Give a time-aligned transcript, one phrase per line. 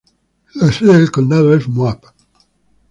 [0.55, 2.01] La sede del condado es Moab.